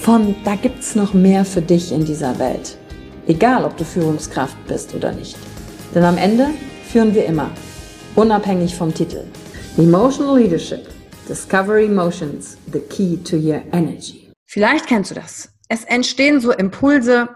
[0.00, 2.76] von da gibt's noch mehr für dich in dieser Welt.
[3.26, 5.36] Egal, ob du Führungskraft bist oder nicht.
[5.94, 6.48] Denn am Ende
[6.90, 7.50] führen wir immer,
[8.14, 9.24] unabhängig vom Titel.
[9.76, 10.88] Emotional Leadership.
[11.28, 14.32] Discover Emotions, the key to your energy.
[14.46, 15.50] Vielleicht kennst du das.
[15.68, 17.28] Es entstehen so Impulse,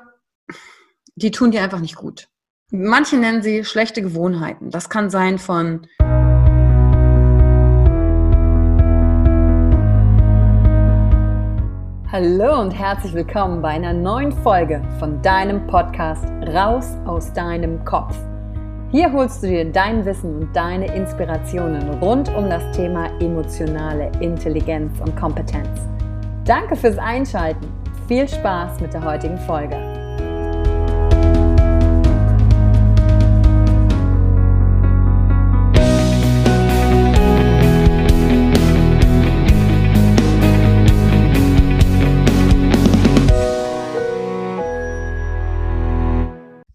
[1.15, 2.29] die tun dir einfach nicht gut.
[2.71, 4.71] Manche nennen sie schlechte Gewohnheiten.
[4.71, 5.87] Das kann sein von
[12.13, 18.15] Hallo und herzlich willkommen bei einer neuen Folge von deinem Podcast Raus aus deinem Kopf.
[18.91, 24.93] Hier holst du dir dein Wissen und deine Inspirationen rund um das Thema emotionale Intelligenz
[25.01, 25.81] und Kompetenz.
[26.45, 27.67] Danke fürs Einschalten.
[28.09, 29.92] Viel Spaß mit der heutigen Folge.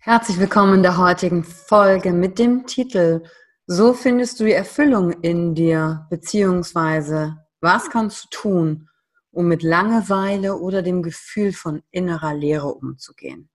[0.08, 3.24] Herzlich willkommen in der heutigen Folge mit dem Titel
[3.66, 8.90] So findest du die Erfüllung in dir, beziehungsweise was kannst du tun,
[9.32, 13.50] um mit Langeweile oder dem Gefühl von innerer Leere umzugehen.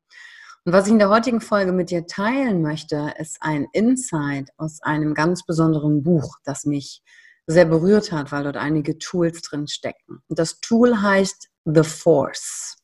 [0.66, 4.82] Und was ich in der heutigen Folge mit dir teilen möchte, ist ein Insight aus
[4.82, 7.02] einem ganz besonderen Buch, das mich
[7.46, 10.22] sehr berührt hat, weil dort einige Tools drin stecken.
[10.28, 12.76] Und das Tool heißt The Force.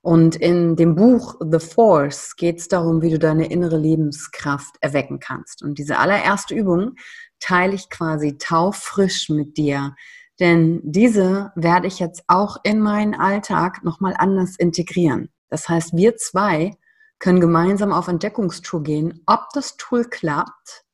[0.00, 5.18] Und in dem Buch The Force geht es darum, wie du deine innere Lebenskraft erwecken
[5.18, 5.62] kannst.
[5.62, 6.94] Und diese allererste Übung
[7.40, 9.94] teile ich quasi taufrisch mit dir.
[10.40, 15.30] Denn diese werde ich jetzt auch in meinen Alltag nochmal anders integrieren.
[15.48, 16.76] Das heißt, wir zwei
[17.18, 20.84] können gemeinsam auf Entdeckungstour gehen, ob das Tool klappt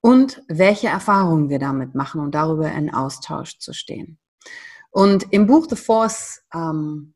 [0.00, 4.18] und welche Erfahrungen wir damit machen und darüber in Austausch zu stehen.
[4.90, 7.14] Und im Buch The Force ähm,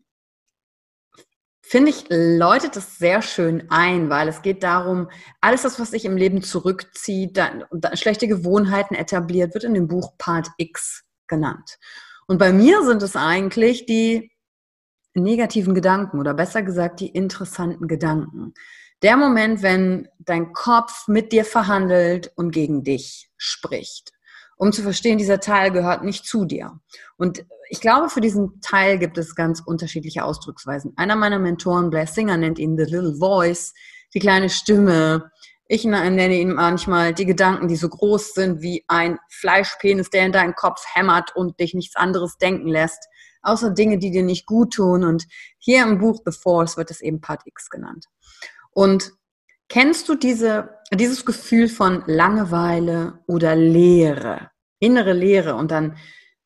[1.68, 5.08] finde ich, läutet es sehr schön ein, weil es geht darum,
[5.40, 9.88] alles das, was sich im Leben zurückzieht, dann, dann schlechte Gewohnheiten etabliert, wird in dem
[9.88, 11.78] Buch Part X genannt.
[12.28, 14.30] Und bei mir sind es eigentlich die
[15.14, 18.54] negativen Gedanken oder besser gesagt die interessanten Gedanken.
[19.02, 24.15] Der Moment, wenn dein Kopf mit dir verhandelt und gegen dich spricht
[24.56, 26.80] um zu verstehen, dieser Teil gehört nicht zu dir.
[27.16, 30.92] Und ich glaube, für diesen Teil gibt es ganz unterschiedliche Ausdrucksweisen.
[30.96, 33.74] Einer meiner Mentoren, Blair Singer, nennt ihn The Little Voice,
[34.14, 35.30] die kleine Stimme.
[35.68, 40.32] Ich nenne ihn manchmal die Gedanken, die so groß sind wie ein Fleischpenis, der in
[40.32, 43.08] deinen Kopf hämmert und dich nichts anderes denken lässt,
[43.42, 45.04] außer Dinge, die dir nicht gut tun.
[45.04, 45.26] Und
[45.58, 48.06] hier im Buch The Force wird es eben Part X genannt.
[48.70, 49.12] Und
[49.68, 55.54] Kennst du diese, dieses Gefühl von Langeweile oder Leere, innere Leere?
[55.54, 55.96] Und dann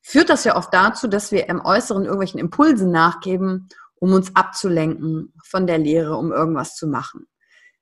[0.00, 5.34] führt das ja oft dazu, dass wir im Äußeren irgendwelchen Impulsen nachgeben, um uns abzulenken
[5.44, 7.26] von der Leere, um irgendwas zu machen.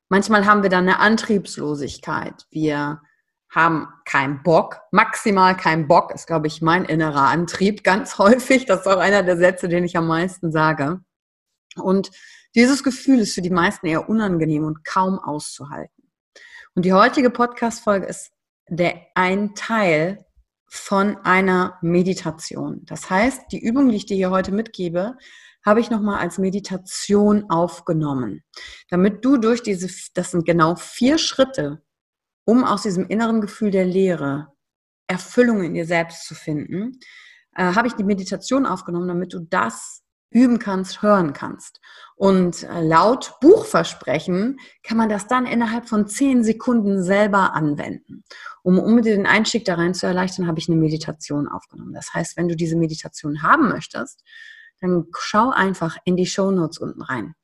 [0.08, 2.46] Manchmal haben wir dann eine Antriebslosigkeit.
[2.50, 3.00] Wir
[3.50, 8.66] haben keinen Bock, maximal keinen Bock, ist, glaube ich, mein innerer Antrieb ganz häufig.
[8.66, 11.00] Das ist auch einer der Sätze, den ich am meisten sage.
[11.80, 12.10] Und
[12.54, 16.10] dieses Gefühl ist für die meisten eher unangenehm und kaum auszuhalten.
[16.74, 18.30] Und die heutige Podcast-Folge ist
[18.68, 20.24] der ein Teil
[20.66, 22.82] von einer Meditation.
[22.84, 25.16] Das heißt, die Übung, die ich dir hier heute mitgebe,
[25.64, 28.44] habe ich nochmal als Meditation aufgenommen,
[28.90, 31.82] damit du durch diese, das sind genau vier Schritte,
[32.44, 34.52] um aus diesem inneren Gefühl der Leere
[35.08, 37.00] Erfüllung in dir selbst zu finden,
[37.56, 41.80] äh, habe ich die Meditation aufgenommen, damit du das üben kannst, hören kannst.
[42.16, 48.24] Und äh, laut Buchversprechen kann man das dann innerhalb von zehn Sekunden selber anwenden.
[48.62, 51.92] Um, um den Einstieg da rein zu erleichtern, habe ich eine Meditation aufgenommen.
[51.94, 54.22] Das heißt, wenn du diese Meditation haben möchtest,
[54.80, 57.34] dann schau einfach in die Show Notes unten rein.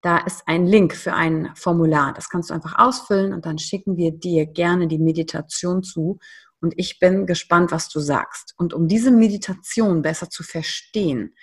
[0.00, 2.12] Da ist ein Link für ein Formular.
[2.12, 6.18] Das kannst du einfach ausfüllen und dann schicken wir dir gerne die Meditation zu.
[6.60, 8.54] Und ich bin gespannt, was du sagst.
[8.56, 11.34] Und um diese Meditation besser zu verstehen,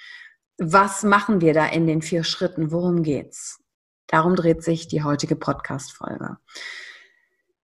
[0.63, 2.71] was machen wir da in den vier Schritten?
[2.71, 3.59] Worum geht's?
[4.05, 6.37] Darum dreht sich die heutige Podcast-Folge.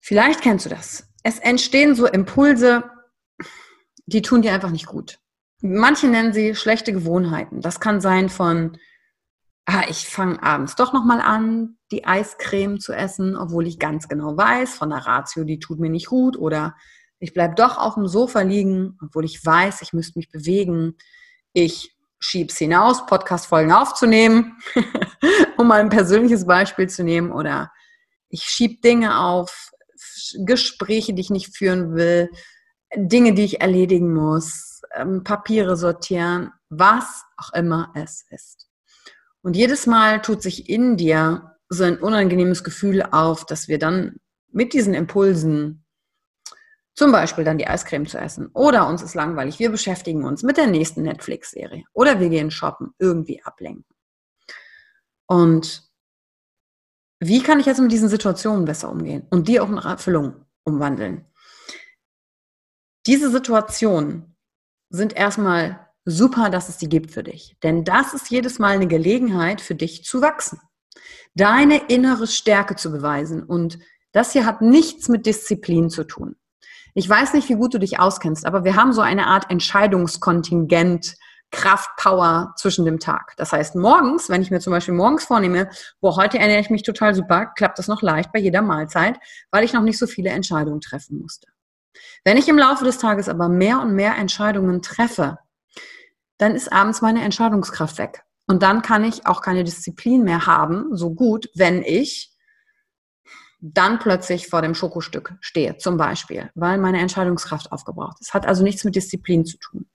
[0.00, 1.08] Vielleicht kennst du das.
[1.22, 2.82] Es entstehen so Impulse,
[4.06, 5.20] die tun dir einfach nicht gut.
[5.60, 7.60] Manche nennen sie schlechte Gewohnheiten.
[7.60, 8.76] Das kann sein von,
[9.66, 14.36] ah, ich fange abends doch nochmal an, die Eiscreme zu essen, obwohl ich ganz genau
[14.36, 16.36] weiß, von der Ratio, die tut mir nicht gut.
[16.36, 16.75] Oder
[17.20, 20.96] ich bleibe doch auf dem Sofa liegen, obwohl ich weiß, ich müsste mich bewegen.
[21.52, 24.58] Ich schieb's hinaus, Podcast-Folgen aufzunehmen,
[25.56, 27.32] um mal ein persönliches Beispiel zu nehmen.
[27.32, 27.72] Oder
[28.28, 29.72] ich schieb Dinge auf,
[30.44, 32.31] Gespräche, die ich nicht führen will,
[32.94, 38.69] Dinge, die ich erledigen muss, ähm, Papiere sortieren, was auch immer es ist.
[39.43, 44.17] Und jedes Mal tut sich in dir so ein unangenehmes Gefühl auf, dass wir dann
[44.52, 45.84] mit diesen Impulsen
[47.00, 48.50] zum Beispiel dann die Eiscreme zu essen.
[48.52, 51.85] Oder uns ist langweilig, wir beschäftigen uns mit der nächsten Netflix-Serie.
[51.94, 53.87] Oder wir gehen shoppen, irgendwie ablenken.
[55.26, 55.91] Und
[57.19, 61.25] wie kann ich jetzt mit diesen Situationen besser umgehen und die auch in Erfüllung umwandeln?
[63.06, 64.37] Diese Situationen
[64.91, 67.56] sind erstmal super, dass es die gibt für dich.
[67.62, 70.61] Denn das ist jedes Mal eine Gelegenheit für dich zu wachsen.
[71.35, 73.43] Deine innere Stärke zu beweisen.
[73.43, 73.79] Und
[74.12, 76.37] das hier hat nichts mit Disziplin zu tun.
[76.94, 81.16] Ich weiß nicht, wie gut du dich auskennst, aber wir haben so eine Art Entscheidungskontingent,
[81.50, 83.34] Kraft, Power zwischen dem Tag.
[83.37, 85.69] Das heißt, morgens, wenn ich mir zum Beispiel morgens vornehme,
[86.00, 89.19] wo heute ernähre ich mich total super, klappt das noch leicht bei jeder Mahlzeit,
[89.50, 91.48] weil ich noch nicht so viele Entscheidungen treffen musste.
[92.25, 95.38] Wenn ich im Laufe des Tages aber mehr und mehr Entscheidungen treffe,
[96.38, 98.22] dann ist abends meine Entscheidungskraft weg.
[98.46, 102.30] Und dann kann ich auch keine Disziplin mehr haben, so gut, wenn ich
[103.60, 108.34] dann plötzlich vor dem Schokostück stehe, zum Beispiel, weil meine Entscheidungskraft aufgebraucht ist.
[108.34, 109.86] Hat also nichts mit Disziplin zu tun.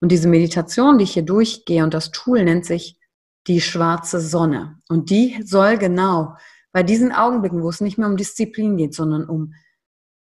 [0.00, 2.98] Und diese Meditation, die ich hier durchgehe und das Tool nennt sich
[3.46, 4.78] die schwarze Sonne.
[4.88, 6.36] Und die soll genau
[6.72, 9.54] bei diesen Augenblicken, wo es nicht mehr um Disziplin geht, sondern um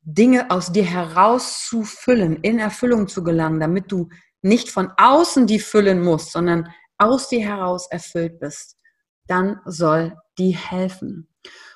[0.01, 4.09] Dinge aus dir herauszufüllen, in Erfüllung zu gelangen, damit du
[4.41, 8.77] nicht von außen die füllen musst, sondern aus dir heraus erfüllt bist,
[9.27, 11.27] dann soll die helfen.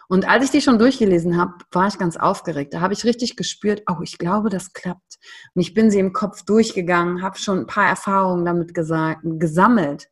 [0.08, 2.74] Und als ich die schon durchgelesen habe, war ich ganz aufgeregt.
[2.74, 5.18] Da habe ich richtig gespürt, oh, ich glaube, das klappt.
[5.54, 10.10] Und ich bin sie im Kopf durchgegangen, habe schon ein paar Erfahrungen damit gesammelt.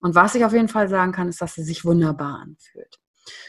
[0.00, 2.98] Und was ich auf jeden Fall sagen kann, ist, dass sie sich wunderbar anfühlt.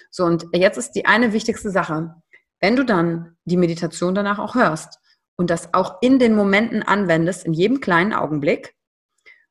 [0.10, 2.16] So, und jetzt ist die eine wichtigste Sache.
[2.60, 5.00] Wenn du dann die Meditation danach auch hörst
[5.36, 8.76] und das auch in den Momenten anwendest, in jedem kleinen Augenblick,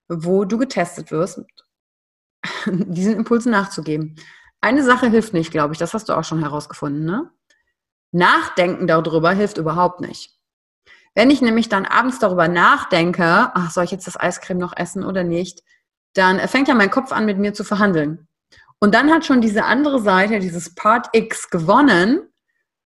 [0.09, 1.41] wo du getestet wirst,
[2.67, 4.17] diesen Impulsen nachzugeben,
[4.61, 5.79] eine Sache hilft nicht, glaube ich.
[5.79, 7.31] Das hast du auch schon herausgefunden, ne?
[8.13, 10.37] Nachdenken darüber hilft überhaupt nicht.
[11.15, 15.05] Wenn ich nämlich dann abends darüber nachdenke, ach, soll ich jetzt das Eiscreme noch essen
[15.05, 15.63] oder nicht,
[16.15, 18.29] dann fängt ja mein Kopf an, mit mir zu verhandeln.
[18.81, 22.29] Und dann hat schon diese andere Seite, dieses Part X gewonnen,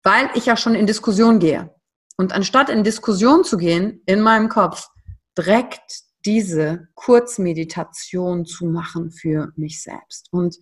[0.02, 1.74] weil ich ja schon in Diskussion gehe.
[2.16, 4.88] Und anstatt in Diskussion zu gehen, in meinem Kopf,
[5.36, 10.28] direkt diese Kurzmeditation zu machen für mich selbst.
[10.30, 10.56] Und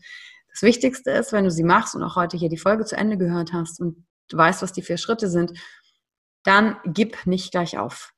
[0.59, 3.17] das Wichtigste ist, wenn du sie machst und auch heute hier die Folge zu Ende
[3.17, 5.53] gehört hast und du weißt, was die vier Schritte sind,
[6.43, 8.13] dann gib nicht gleich auf.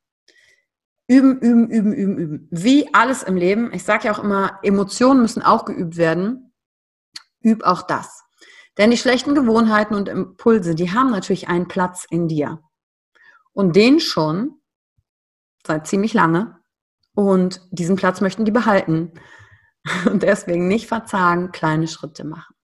[1.07, 2.49] Üben, üben, üben, üben, üben.
[2.51, 3.75] Wie alles im Leben.
[3.75, 6.55] Ich sage ja auch immer, Emotionen müssen auch geübt werden.
[7.45, 8.23] Üb auch das.
[8.79, 12.63] Denn die schlechten Gewohnheiten und Impulse, die haben natürlich einen Platz in dir.
[13.53, 14.63] Und den schon
[15.67, 16.57] seit ziemlich lange.
[17.13, 19.13] Und diesen Platz möchten die behalten.
[20.07, 22.55] Und deswegen nicht verzagen, kleine Schritte machen.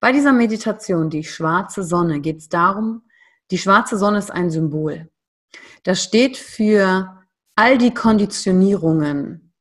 [0.00, 3.02] Bei dieser Meditation, die schwarze Sonne, geht es darum,
[3.50, 5.10] die schwarze Sonne ist ein Symbol.
[5.82, 7.24] Das steht für
[7.54, 9.52] all die Konditionierungen.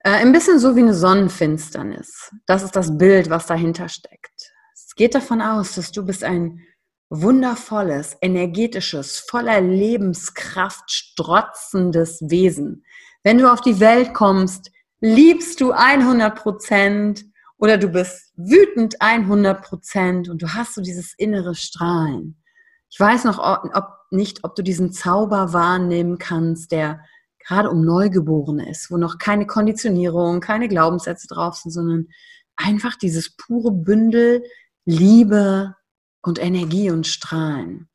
[0.00, 2.32] Äh, ein bisschen so wie eine Sonnenfinsternis.
[2.46, 4.52] Das ist das Bild, was dahinter steckt.
[4.74, 6.60] Es geht davon aus, dass du bist ein
[7.10, 12.84] wundervolles, energetisches, voller Lebenskraft strotzendes Wesen.
[13.22, 17.24] Wenn du auf die Welt kommst, liebst du 100 Prozent
[17.58, 22.40] oder du bist wütend 100 Prozent und du hast so dieses innere Strahlen.
[22.90, 27.00] Ich weiß noch ob, nicht, ob du diesen Zauber wahrnehmen kannst, der
[27.46, 32.08] gerade um Neugeborene ist, wo noch keine Konditionierung, keine Glaubenssätze drauf sind, sondern
[32.56, 34.42] einfach dieses pure Bündel
[34.84, 35.74] Liebe
[36.22, 37.88] und Energie und Strahlen.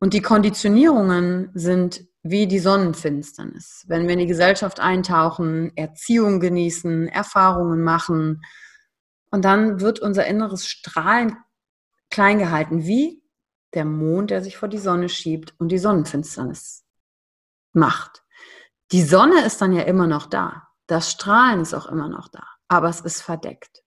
[0.00, 3.84] Und die Konditionierungen sind wie die Sonnenfinsternis.
[3.88, 8.42] Wenn wir in die Gesellschaft eintauchen, Erziehung genießen, Erfahrungen machen
[9.30, 11.36] und dann wird unser inneres Strahlen
[12.10, 13.22] klein gehalten, wie
[13.74, 16.84] der Mond, der sich vor die Sonne schiebt und die Sonnenfinsternis
[17.72, 18.24] macht.
[18.92, 20.68] Die Sonne ist dann ja immer noch da.
[20.86, 23.82] Das Strahlen ist auch immer noch da, aber es ist verdeckt.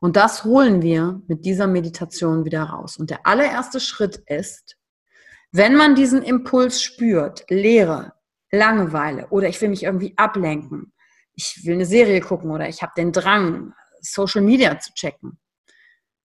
[0.00, 2.96] Und das holen wir mit dieser Meditation wieder raus.
[2.96, 4.76] Und der allererste Schritt ist,
[5.52, 8.12] wenn man diesen Impuls spürt, Leere,
[8.52, 10.92] Langeweile oder ich will mich irgendwie ablenken,
[11.34, 15.38] ich will eine Serie gucken oder ich habe den Drang, Social Media zu checken.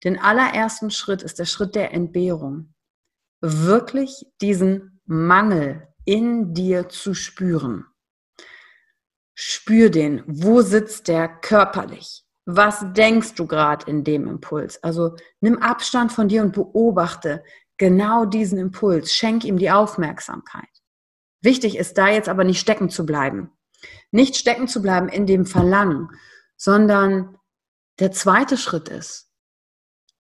[0.04, 2.74] Den allerersten Schritt ist der Schritt der Entbehrung.
[3.42, 7.86] Wirklich diesen Mangel in dir zu spüren.
[9.34, 10.24] Spür den.
[10.28, 12.24] Wo sitzt der körperlich?
[12.46, 14.82] Was denkst du gerade in dem Impuls?
[14.84, 17.44] Also nimm Abstand von dir und beobachte
[17.78, 19.14] genau diesen Impuls.
[19.14, 20.70] Schenk ihm die Aufmerksamkeit.
[21.42, 23.52] Wichtig ist da jetzt aber nicht stecken zu bleiben.
[24.12, 26.10] Nicht stecken zu bleiben in dem Verlangen,
[26.58, 27.38] sondern
[28.00, 29.32] der zweite Schritt ist,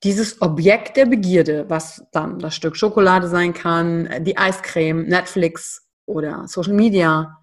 [0.03, 6.47] dieses Objekt der Begierde, was dann das Stück Schokolade sein kann, die Eiscreme, Netflix oder
[6.47, 7.41] Social Media,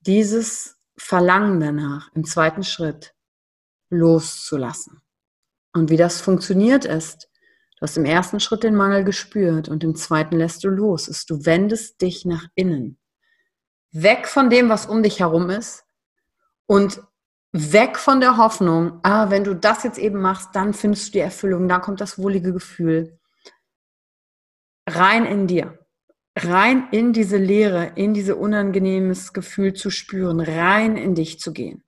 [0.00, 3.14] dieses Verlangen danach im zweiten Schritt
[3.90, 5.02] loszulassen.
[5.72, 7.29] Und wie das funktioniert ist,
[7.80, 11.30] du hast im ersten Schritt den Mangel gespürt und im zweiten lässt du los, ist,
[11.30, 12.98] du wendest dich nach innen.
[13.90, 15.84] Weg von dem, was um dich herum ist
[16.66, 17.02] und
[17.52, 21.18] weg von der Hoffnung, ah, wenn du das jetzt eben machst, dann findest du die
[21.20, 23.18] Erfüllung, dann kommt das wohlige Gefühl.
[24.86, 25.78] Rein in dir.
[26.38, 31.82] Rein in diese Leere, in diese unangenehmes Gefühl zu spüren, rein in dich zu gehen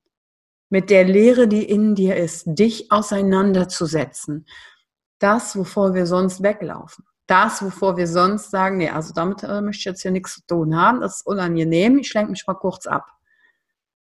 [0.72, 4.46] mit der Lehre, die in dir ist, dich auseinanderzusetzen.
[5.23, 7.05] Das, wovor wir sonst weglaufen.
[7.29, 10.47] Das, wovor wir sonst sagen, nee, also damit äh, möchte ich jetzt hier nichts zu
[10.47, 13.07] tun haben, das ist unangenehm, ich lenke mich mal kurz ab.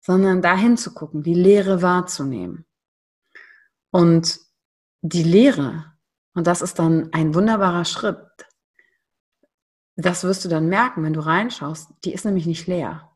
[0.01, 2.67] Sondern dahin zu gucken, die Lehre wahrzunehmen.
[3.91, 4.39] Und
[5.01, 5.93] die Lehre,
[6.35, 8.19] und das ist dann ein wunderbarer Schritt,
[9.97, 13.11] das wirst du dann merken, wenn du reinschaust, die ist nämlich nicht leer,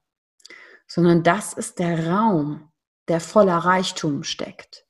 [0.87, 2.73] sondern das ist der Raum,
[3.09, 4.82] der voller Reichtum steckt.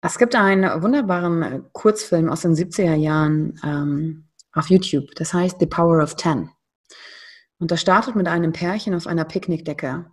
[0.00, 5.56] Es gibt einen wunderbaren äh, Kurzfilm aus den 70er Jahren ähm, auf YouTube, das heißt
[5.58, 6.50] The Power of Ten.
[7.58, 10.06] Und das startet mit einem Pärchen auf einer Picknickdecke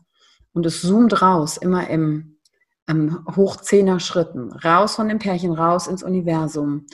[0.54, 2.40] und es zoomt raus, immer im,
[2.88, 6.88] im Hochzehner Schritten, raus von dem Pärchen, raus ins Universum.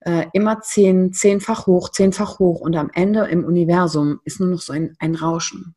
[0.00, 4.60] Äh, immer zehn, zehnfach hoch, zehnfach hoch und am Ende im Universum ist nur noch
[4.60, 5.74] so ein, ein Rauschen.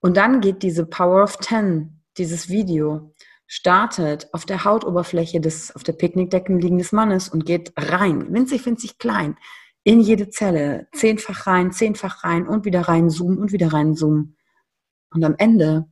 [0.00, 3.11] Und dann geht diese Power of Ten dieses Video
[3.54, 8.96] startet auf der Hautoberfläche des auf der Picknickdecke liegenden Mannes und geht rein, winzig, winzig
[8.96, 9.36] klein,
[9.84, 14.38] in jede Zelle, zehnfach rein, zehnfach rein und wieder rein zoomen und wieder rein zoomen.
[15.10, 15.84] Und am Ende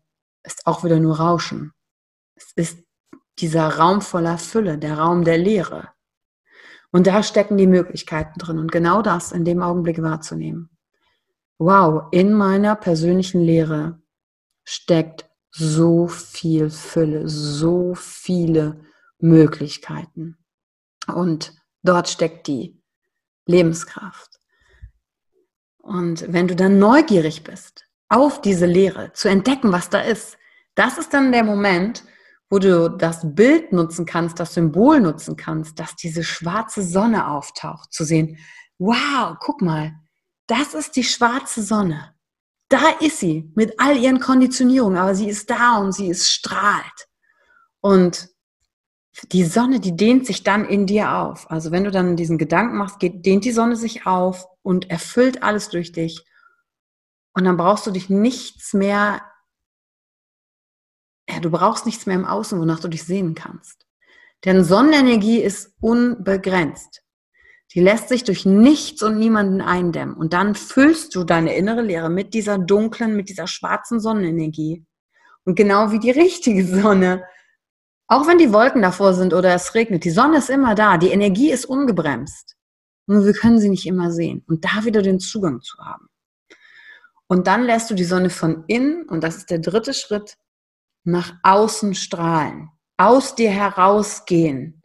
[0.42, 1.74] ist auch wieder nur Rauschen.
[2.34, 2.78] Es ist
[3.40, 5.90] dieser Raum voller Fülle, der Raum der Leere.
[6.92, 10.70] Und da stecken die Möglichkeiten drin und genau das in dem Augenblick wahrzunehmen.
[11.58, 14.00] Wow, in meiner persönlichen Lehre
[14.64, 18.84] steckt so viel Fülle, so viele
[19.18, 20.38] Möglichkeiten.
[21.06, 22.80] Und dort steckt die
[23.46, 24.38] Lebenskraft.
[25.78, 30.36] Und wenn du dann neugierig bist auf diese Lehre, zu entdecken, was da ist,
[30.74, 32.04] das ist dann der Moment,
[32.48, 37.92] wo du das Bild nutzen kannst, das Symbol nutzen kannst, dass diese schwarze Sonne auftaucht,
[37.92, 38.38] zu sehen,
[38.78, 39.94] wow, guck mal,
[40.46, 42.14] das ist die schwarze Sonne.
[42.70, 47.08] Da ist sie mit all ihren Konditionierungen, aber sie ist da und sie ist strahlt.
[47.80, 48.28] Und
[49.32, 51.50] die Sonne, die dehnt sich dann in dir auf.
[51.50, 55.42] Also wenn du dann diesen Gedanken machst, geht, dehnt die Sonne sich auf und erfüllt
[55.42, 56.24] alles durch dich.
[57.32, 59.20] Und dann brauchst du dich nichts mehr,
[61.28, 63.84] ja, du brauchst nichts mehr im Außen, wonach du dich sehen kannst.
[64.44, 67.02] Denn Sonnenenergie ist unbegrenzt.
[67.74, 70.14] Die lässt sich durch nichts und niemanden eindämmen.
[70.14, 74.84] Und dann füllst du deine innere Leere mit dieser dunklen, mit dieser schwarzen Sonnenenergie.
[75.44, 77.24] Und genau wie die richtige Sonne.
[78.08, 80.98] Auch wenn die Wolken davor sind oder es regnet, die Sonne ist immer da.
[80.98, 82.56] Die Energie ist ungebremst.
[83.06, 84.44] Nur wir können sie nicht immer sehen.
[84.48, 86.08] Und da wieder den Zugang zu haben.
[87.28, 90.36] Und dann lässt du die Sonne von innen, und das ist der dritte Schritt,
[91.04, 94.82] nach außen strahlen, aus dir herausgehen,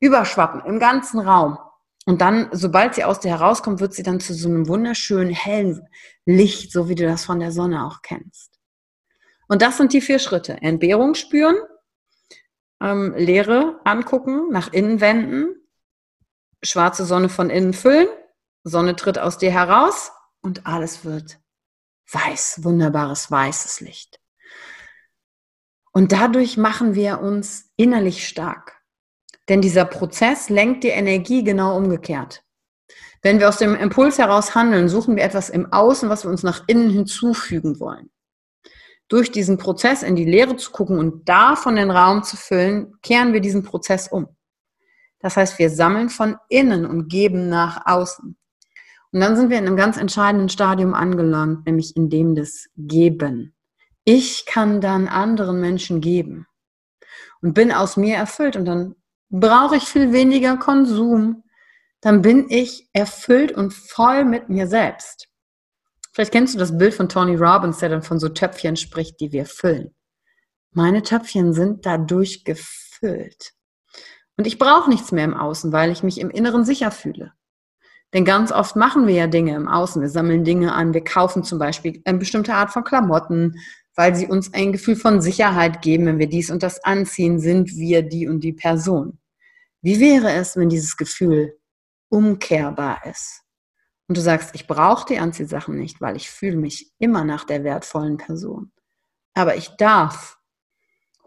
[0.00, 1.58] überschwappen im ganzen Raum.
[2.06, 5.86] Und dann, sobald sie aus dir herauskommt, wird sie dann zu so einem wunderschönen hellen
[6.24, 8.60] Licht, so wie du das von der Sonne auch kennst.
[9.48, 10.54] Und das sind die vier Schritte.
[10.62, 11.56] Entbehrung spüren,
[12.80, 15.56] ähm, Leere angucken, nach innen wenden,
[16.62, 18.08] schwarze Sonne von innen füllen,
[18.62, 21.40] Sonne tritt aus dir heraus und alles wird
[22.12, 24.20] weiß, wunderbares weißes Licht.
[25.92, 28.75] Und dadurch machen wir uns innerlich stark.
[29.48, 32.42] Denn dieser Prozess lenkt die Energie genau umgekehrt.
[33.22, 36.42] Wenn wir aus dem Impuls heraus handeln, suchen wir etwas im Außen, was wir uns
[36.42, 38.10] nach innen hinzufügen wollen.
[39.08, 43.32] Durch diesen Prozess in die Leere zu gucken und davon den Raum zu füllen, kehren
[43.32, 44.28] wir diesen Prozess um.
[45.20, 48.36] Das heißt, wir sammeln von innen und geben nach außen.
[49.12, 53.54] Und dann sind wir in einem ganz entscheidenden Stadium angelangt, nämlich in dem des Geben.
[54.04, 56.46] Ich kann dann anderen Menschen geben
[57.40, 58.94] und bin aus mir erfüllt und dann
[59.30, 61.44] brauche ich viel weniger Konsum,
[62.00, 65.28] dann bin ich erfüllt und voll mit mir selbst.
[66.12, 69.32] Vielleicht kennst du das Bild von Tony Robbins, der dann von so Töpfchen spricht, die
[69.32, 69.94] wir füllen.
[70.72, 73.52] Meine Töpfchen sind dadurch gefüllt.
[74.36, 77.32] Und ich brauche nichts mehr im Außen, weil ich mich im Inneren sicher fühle.
[78.14, 80.00] Denn ganz oft machen wir ja Dinge im Außen.
[80.00, 83.56] Wir sammeln Dinge an, wir kaufen zum Beispiel eine bestimmte Art von Klamotten,
[83.96, 86.06] weil sie uns ein Gefühl von Sicherheit geben.
[86.06, 89.18] Wenn wir dies und das anziehen, sind wir die und die Person.
[89.82, 91.58] Wie wäre es, wenn dieses Gefühl
[92.08, 93.42] umkehrbar ist?
[94.08, 97.64] Und du sagst, ich brauche die Anziehsachen nicht, weil ich fühle mich immer nach der
[97.64, 98.70] wertvollen Person.
[99.34, 100.38] Aber ich darf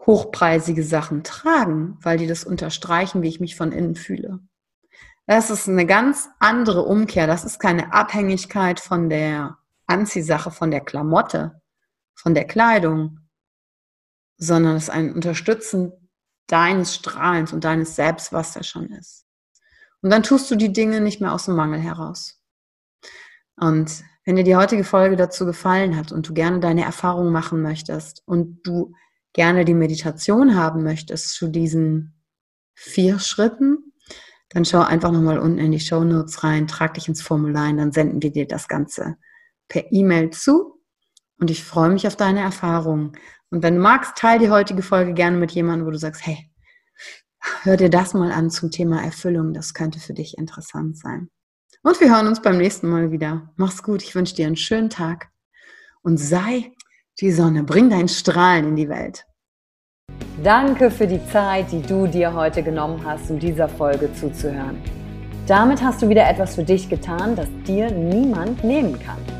[0.06, 4.40] hochpreisige Sachen tragen, weil die das unterstreichen, wie ich mich von innen fühle.
[5.26, 7.26] Das ist eine ganz andere Umkehr.
[7.26, 11.60] Das ist keine Abhängigkeit von der Anziehsache, von der Klamotte,
[12.20, 13.20] von der Kleidung,
[14.36, 15.92] sondern es ist ein Unterstützen
[16.46, 19.26] deines Strahlens und deines Selbst, was da schon ist.
[20.02, 22.42] Und dann tust du die Dinge nicht mehr aus dem Mangel heraus.
[23.56, 27.62] Und wenn dir die heutige Folge dazu gefallen hat und du gerne deine Erfahrungen machen
[27.62, 28.94] möchtest und du
[29.32, 32.20] gerne die Meditation haben möchtest zu diesen
[32.74, 33.92] vier Schritten,
[34.48, 37.76] dann schau einfach nochmal unten in die Show Notes rein, trag dich ins Formular und
[37.76, 39.16] dann senden wir dir das Ganze
[39.68, 40.79] per E-Mail zu.
[41.40, 43.12] Und ich freue mich auf deine Erfahrungen.
[43.50, 46.50] Und wenn du magst, teile die heutige Folge gerne mit jemandem, wo du sagst, hey,
[47.62, 49.54] hör dir das mal an zum Thema Erfüllung.
[49.54, 51.30] Das könnte für dich interessant sein.
[51.82, 53.50] Und wir hören uns beim nächsten Mal wieder.
[53.56, 54.02] Mach's gut.
[54.02, 55.30] Ich wünsche dir einen schönen Tag.
[56.02, 56.72] Und sei
[57.20, 57.64] die Sonne.
[57.64, 59.24] Bring dein Strahlen in die Welt.
[60.42, 64.82] Danke für die Zeit, die du dir heute genommen hast, um dieser Folge zuzuhören.
[65.46, 69.39] Damit hast du wieder etwas für dich getan, das dir niemand nehmen kann.